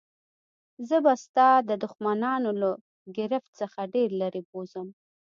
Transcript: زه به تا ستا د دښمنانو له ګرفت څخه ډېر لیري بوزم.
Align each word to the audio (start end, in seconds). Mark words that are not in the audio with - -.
زه 0.87 0.97
به 1.03 1.13
تا 1.15 1.19
ستا 1.23 1.49
د 1.69 1.71
دښمنانو 1.83 2.51
له 2.61 2.69
ګرفت 3.17 3.51
څخه 3.59 3.79
ډېر 3.93 4.09
لیري 4.21 4.41
بوزم. 4.49 4.87